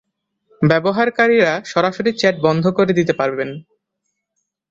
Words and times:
ব্যবহারকারীরা 0.61 1.51
সরাসরি 1.65 2.11
চ্যাট 2.11 2.35
বন্ধ 2.41 2.63
করে 2.77 2.91
দিতে 2.93 3.13
পারবেন। 3.13 3.49